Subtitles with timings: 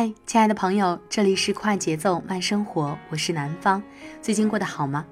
[0.00, 3.82] 嗨，亲爱的朋友，这里是快节奏慢生活，我是南方。
[4.22, 5.04] 最近过得好吗？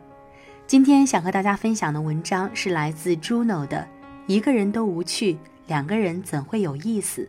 [0.65, 3.79] 今天想和大家分享的文章是来自 Juno 的
[4.29, 7.23] 《一个人都无趣，两个人怎会有意思》。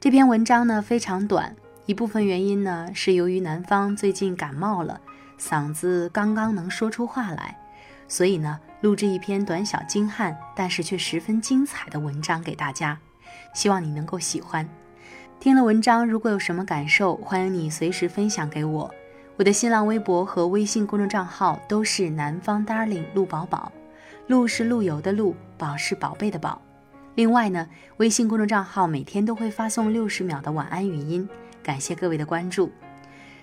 [0.00, 1.54] 这篇文章呢非常短，
[1.84, 5.00] 一部分原因呢是由于南方最近感冒了，
[5.38, 7.56] 嗓子刚刚能说出话来，
[8.08, 12.98] 所以呢录制一篇短小精悍，但是却十分精彩的文章给大家，
[13.54, 14.68] 希望你能够喜欢。
[15.38, 18.92] 听了文章，如果有什么感受，欢迎你随时分享给我。
[19.36, 23.70] 我的新浪微博和微信公众账号都是南方 Darling 陆宝宝，
[24.26, 26.60] 陆是陆游的陆，宝是宝贝的宝。
[27.14, 31.28] 另外呢，微信公众账号每天都会发送六十秒的晚安语音，
[31.62, 32.72] 感谢各位的关注。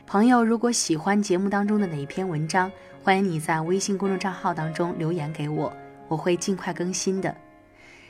[0.05, 2.69] 朋友，如果喜欢节目当中的哪一篇文章，
[3.01, 5.71] 欢迎你在微信公众账号当中留言给我，
[6.07, 7.33] 我会尽快更新的。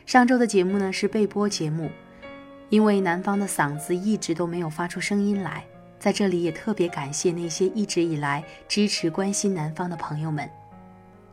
[0.05, 1.91] 上周的节目呢是备播节目。
[2.73, 5.63] 因为南方的嗓子一直都没有发出声音来，
[5.99, 10.49] 在这里也特别感谢那些一直以来支持关心南方的朋友们。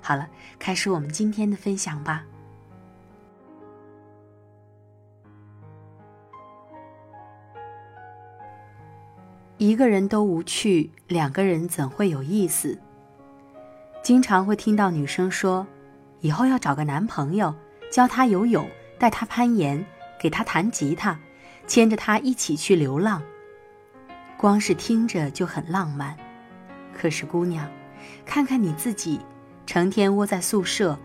[0.02, 2.26] 好了，开始我们今天的分享吧。
[9.56, 12.78] 一个人都无趣，两个人怎会有意思？
[14.02, 15.66] 经常会听到女生说
[16.20, 17.54] ：“以后要找个男朋友，
[17.90, 18.68] 教他游泳，
[18.98, 19.82] 带他攀岩，
[20.20, 21.18] 给他弹吉他。”
[21.70, 23.22] 牵着他一起去流浪，
[24.36, 26.16] 光是听着就很浪漫。
[26.92, 27.70] 可是姑娘，
[28.26, 29.20] 看看你自己，
[29.68, 30.98] 成天窝在宿舍，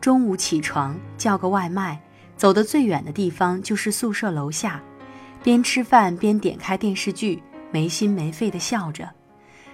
[0.00, 2.00] 中午起床叫个外卖，
[2.36, 4.80] 走得最远的地方就是宿舍楼下，
[5.42, 9.10] 边吃饭边点开电视剧，没心没肺的笑着。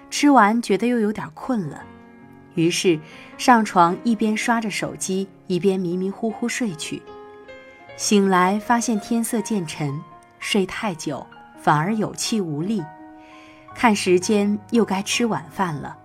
[0.09, 1.84] 吃完觉得又有点困了，
[2.54, 2.98] 于是
[3.36, 7.03] 上床一边刷着手机，一边迷迷糊糊睡去。
[7.98, 10.00] 醒来发现天色渐沉。
[10.38, 11.26] 睡太久
[11.60, 12.84] 反而有气无力，
[13.75, 15.97] 看时间又该吃晚饭了，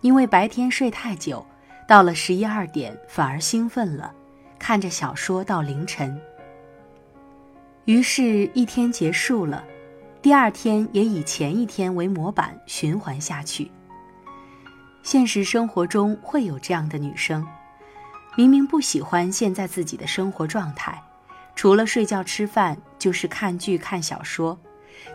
[0.00, 1.44] 因为白天睡太久，
[1.86, 4.12] 到了十一二点反而兴奋了，
[4.58, 6.20] 看着小说到凌晨。
[7.84, 9.64] 于是，一天结束了，
[10.22, 13.70] 第二天也以前一天为模板循环下去。
[15.02, 17.44] 现实生活中会有这样的女生，
[18.36, 21.02] 明明不喜欢现在自己的生活状态。
[21.54, 24.58] 除了睡觉吃饭，就是看剧看小说，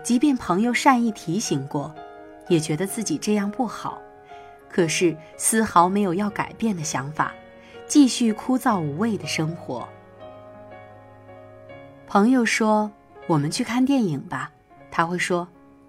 [0.03, 1.94] 即便朋友善意提醒过，
[2.48, 4.00] 也觉得自己这样不好，
[4.70, 7.34] 可是丝毫没有要改变的想法，
[7.88, 9.88] 继续枯燥无味的生活。
[12.06, 12.90] 朋友说
[13.28, 14.52] ：“我们去看电影吧。”
[14.90, 15.48] 他会说：“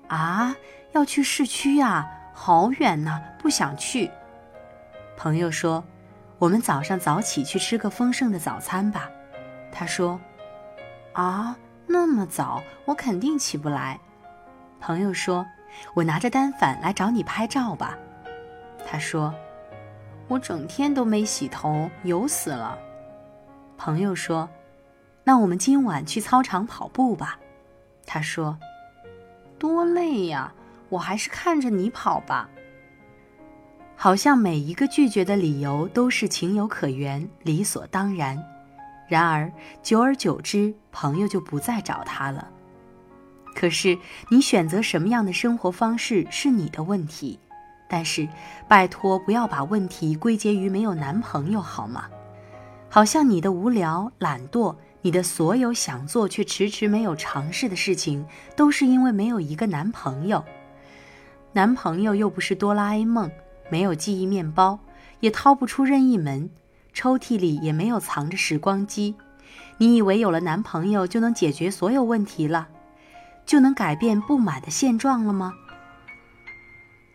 [0.08, 0.56] 啊，
[0.92, 4.10] 要去市区呀，好远呐，不想去。”
[5.16, 5.84] 朋友说
[6.40, 9.08] ：“我们早上早起去吃个丰盛的早餐吧。”
[9.70, 10.18] 他说。
[11.18, 13.98] 啊，那么早，我肯定起不来。
[14.78, 15.44] 朋友说
[15.92, 17.98] ：“我拿着单反来找你拍照吧。”
[18.86, 19.34] 他说
[20.28, 22.78] ：“我整天都没洗头，油死了。”
[23.76, 24.48] 朋友说
[25.24, 27.36] ：“那我们今晚去操场跑步吧。”
[28.06, 28.56] 他说
[29.58, 30.54] ：“多累呀，
[30.88, 32.48] 我还是看着你跑吧。”
[33.98, 38.40] 好像每一个拒绝的理由都是情有可原、理所当然。
[39.08, 39.50] 然而，
[39.82, 42.46] 久而久之，朋友就不再找他了。
[43.54, 47.40] 可是，你选择什么样的生活方式是你的问题。
[47.88, 48.28] 但是，
[48.68, 52.04] 拜托不要把问题归结于没有男朋友好吗？
[52.90, 60.44] 好像你的无聊、懒惰你的所有想做却迟迟没有尝试的事情，都是因为没有一个男朋友。
[61.52, 63.30] 男朋友又不是哆啦 A 梦，
[63.70, 64.78] 没有记忆面包，
[65.20, 66.50] 也掏不出任意门，
[66.98, 69.14] 抽屉里也没有藏着时光机。
[69.76, 72.66] 你以为有了男朋友就能解决所有问题了，
[73.46, 75.54] 就能改变不满的现状了吗？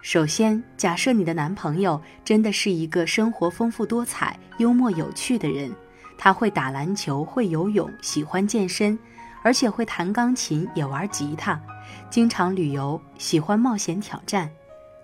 [0.01, 5.69] 首先，假设你的男朋友真的是一个生活丰富多彩、幽默有趣的人，
[6.18, 8.97] 他会打篮球、会游泳、喜欢健身，
[9.41, 11.62] 而且会弹钢琴、也玩吉他。
[12.09, 14.50] 经常旅游，喜欢冒险挑战，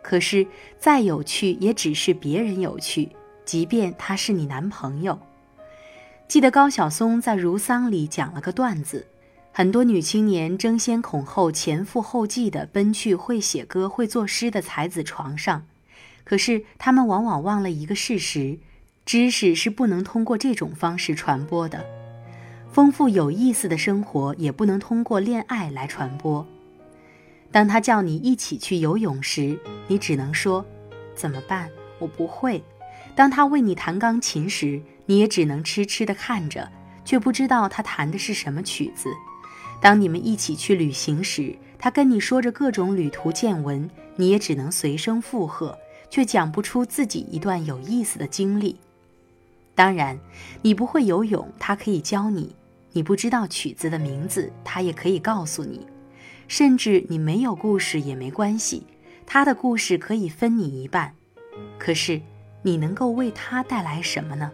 [0.01, 0.47] 可是
[0.77, 3.09] 再有趣也只是别人有趣，
[3.49, 5.17] 即便他是你男朋友。
[6.27, 9.07] 记得高晓松在《如丧》里讲了个段子，
[9.51, 15.65] 很多女青年争先恐后、前赴后继地奔去会写歌、会作诗的才子床上，
[16.23, 18.59] 可是她们往往忘了一个事实：
[19.03, 21.83] 知识是不能通过这种方式传播的，
[22.71, 26.45] 丰富有意思的生活也不能通过恋爱来传播。
[27.51, 30.63] 当他叫你一起去游泳时，你只能说
[31.17, 31.67] ：“怎么办？
[31.97, 32.63] 我不会。”
[33.19, 36.71] 当他为你弹钢琴时，你也只能痴痴地看着，
[37.03, 39.09] 却不知道他弹的是什么曲子。
[39.81, 45.77] 当你们一起去旅行时，他跟你说着各种旅途见闻，你也只能随声附和，
[46.09, 48.79] 却讲不出自己一段有意思的经历。
[49.75, 50.17] 当然，
[50.61, 52.55] 你不会游泳，他可以教你；
[52.93, 55.85] 你不知道曲子的名字，他也可以告诉你。
[56.47, 58.85] 甚至你没有故事也没关系，
[59.25, 61.13] 他的故事可以分你一半。
[61.77, 62.21] 可是，
[62.61, 64.51] 你能够为他带来什么呢？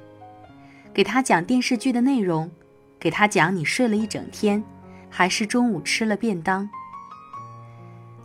[0.93, 2.49] 给他讲电视剧的内容，
[2.99, 4.63] 给他讲你睡了一整天，
[5.09, 6.69] 还是中午吃了便当？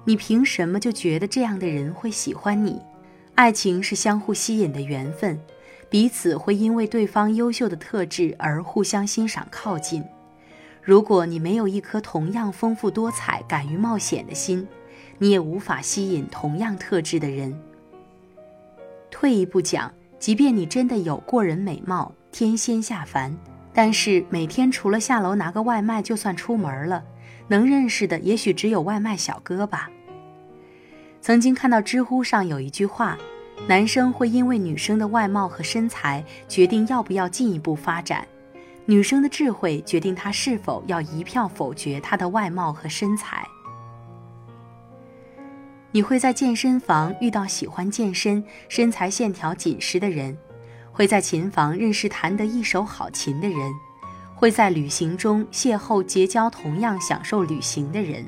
[0.04, 2.80] 你凭什么就觉得这样的人会喜欢你？
[3.34, 5.40] 爱情是相互吸引的缘分，
[5.88, 10.04] 彼此会因为对方优秀的特质而互相欣赏靠近。
[10.82, 14.66] 如果你没有一颗同样丰富多彩、敢于冒险的心，
[15.18, 17.58] 你也无法吸引同样特质的人。
[19.10, 23.36] 退一步讲，即便你真的有过人美貌、天仙下凡，
[23.72, 27.02] 但是每天除了下楼拿个外卖就算出门了，
[27.48, 29.90] 能认识的也许只有外卖小哥吧。
[31.20, 33.18] 曾经看到知乎上有一句话：
[33.68, 38.26] 男生会因为女生的外貌和身材决定要不要进一步发展。
[38.86, 43.46] 女生的智慧决定她是否要一票否决她的外貌和身材。
[45.92, 50.36] 你会在健身房遇到喜欢健身、身材线条紧实的人，
[50.92, 53.58] 会在琴房认识弹得一手好琴的人，
[54.34, 58.24] 会在旅行中邂逅结交同样享受旅行的人。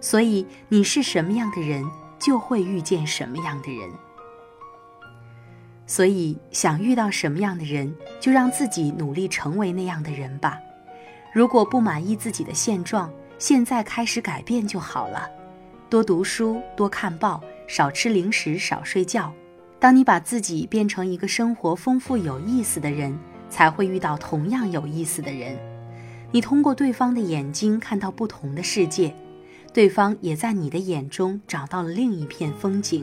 [0.00, 1.84] 所以，你是什么样的人，
[2.18, 3.88] 就会遇见什么样的人。
[5.86, 10.58] 所以，想遇到什么样的人，就让自己努力成为那样的人吧。
[11.32, 13.08] 如果不满意自己的现状，
[13.38, 15.37] 现在开始改变就好了。
[15.90, 19.32] 多读书，多看报，少吃零食，少睡觉。
[19.78, 23.18] 当你把自己变成一个生活丰富有意思的人，
[23.48, 25.56] 才会遇到同样有意思的人。
[26.30, 29.14] 你通过对方的眼睛看到不同的世界，
[29.72, 33.02] 对方也在你的眼中找到了另一片风景。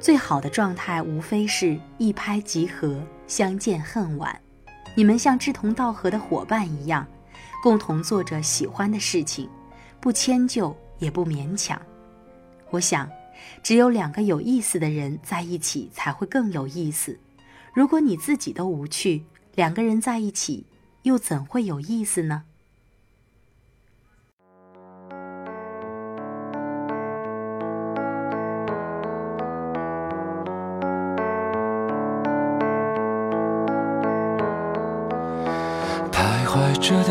[0.00, 4.34] 最好的状态无非是一拍即合，相见恨晚。
[4.94, 7.06] 你们像志同道合的伙伴一样，
[7.62, 9.50] 共同做着喜欢的事情，
[10.00, 11.80] 不迁就也不勉强。
[12.70, 13.10] 我想，
[13.62, 17.18] 只有两个有意思的人在一起才会更有意思。
[17.72, 20.66] 如果你自己都无趣，两个人在一起
[21.02, 22.44] 又怎会有意思呢？
[36.46, 37.10] 怀着的，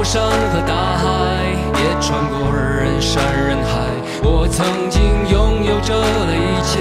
[0.00, 3.84] 过山和大海，也穿过人山人海。
[4.22, 6.80] 我曾经拥有着的一切，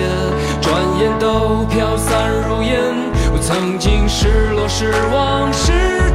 [0.61, 0.71] 转
[1.01, 2.79] 眼都飘散如烟。
[3.33, 6.08] 我曾经失落、失望、失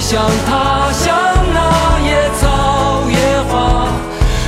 [0.00, 1.14] 像他，像
[1.52, 3.86] 那野草野花，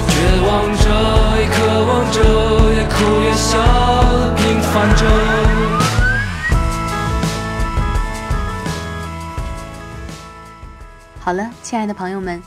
[0.08, 0.14] 绝
[0.48, 0.84] 望着
[1.38, 2.18] 也渴望着，
[2.72, 3.58] 也哭也笑，
[4.34, 5.06] 平凡着。
[11.20, 12.42] 好了，亲爱的朋友们，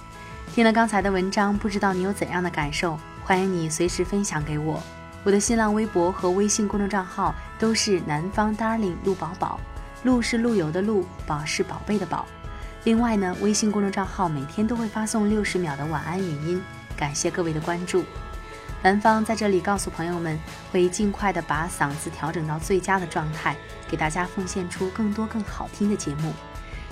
[0.53, 2.97] 听了刚才的文章，不知道你有怎样的感受？
[3.23, 4.81] 欢迎你随时分享给我。
[5.23, 9.59] 我的新浪微博和微信公众账号都是南方 Darling 陆宝宝，
[10.03, 12.25] 陆是陆游的陆，宝是宝贝的宝。
[12.85, 16.61] 另外呢，微信公众账号每天都会发送六十秒的晚安语音，
[16.95, 18.05] 感谢各位的关注。
[18.83, 20.39] 南方在这里告诉朋友们，
[20.71, 23.55] 会尽快的把嗓子调整到最佳的状态，
[23.87, 26.31] 给大家奉献出更多更好听的节目。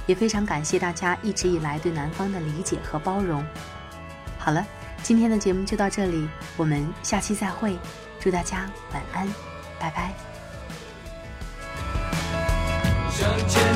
[0.08, 3.46] 也非常感谢大家一直以来对南方的理解和包容。
[4.40, 4.66] 好了，
[5.04, 7.78] 今天的节目就到这里，我们下期再会，
[8.20, 9.28] 祝大家晚安，
[9.80, 10.12] 拜拜。
[13.12, 13.73] 向前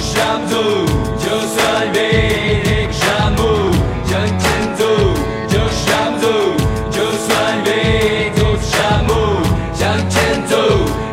[0.00, 0.06] 走。
[0.06, 0.56] 就想走，
[1.18, 1.98] 就算越
[2.64, 3.04] 那个沙
[3.36, 3.42] 漠，
[4.06, 4.42] 向前
[4.74, 4.82] 走，
[5.46, 6.24] 就想走，
[6.90, 7.28] 就算
[7.66, 7.68] 越
[8.34, 8.72] 走沙
[9.06, 9.12] 漠，
[9.74, 10.16] 向前
[10.48, 10.56] 走，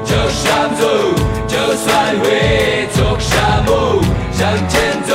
[0.06, 0.88] 就想走，
[1.48, 2.26] 就算越
[2.96, 4.02] 走沙漠，
[4.32, 4.40] 向
[4.70, 4.76] 前
[5.06, 5.12] 走，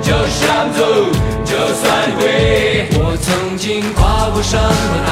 [0.00, 0.80] 就想走，
[1.44, 1.84] 就算
[2.18, 2.88] 越。
[2.94, 4.64] 我曾经跨过山和
[5.04, 5.11] 海，